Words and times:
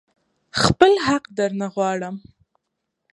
خپل 0.61 0.91
حق 1.07 1.23
درنه 1.37 1.67
غواړم. 1.73 2.15